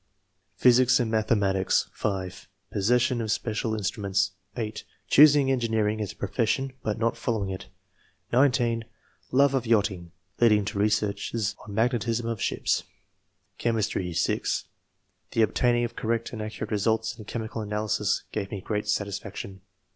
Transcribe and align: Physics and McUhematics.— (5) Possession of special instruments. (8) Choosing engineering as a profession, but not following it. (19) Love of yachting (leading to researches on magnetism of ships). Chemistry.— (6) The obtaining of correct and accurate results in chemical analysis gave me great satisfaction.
Physics 0.55 0.99
and 0.99 1.11
McUhematics.— 1.11 1.85
(5) 1.93 2.47
Possession 2.71 3.21
of 3.21 3.31
special 3.31 3.75
instruments. 3.75 4.31
(8) 4.57 4.83
Choosing 5.07 5.51
engineering 5.51 6.01
as 6.01 6.11
a 6.11 6.15
profession, 6.15 6.73
but 6.81 6.97
not 6.97 7.15
following 7.15 7.51
it. 7.51 7.67
(19) 8.33 8.83
Love 9.31 9.53
of 9.53 9.67
yachting 9.67 10.11
(leading 10.39 10.65
to 10.65 10.79
researches 10.79 11.55
on 11.67 11.75
magnetism 11.75 12.25
of 12.25 12.41
ships). 12.41 12.81
Chemistry.— 13.59 14.11
(6) 14.13 14.65
The 15.33 15.43
obtaining 15.43 15.83
of 15.83 15.95
correct 15.95 16.33
and 16.33 16.41
accurate 16.41 16.71
results 16.71 17.15
in 17.19 17.25
chemical 17.25 17.61
analysis 17.61 18.23
gave 18.31 18.49
me 18.49 18.59
great 18.59 18.87
satisfaction. 18.87 19.61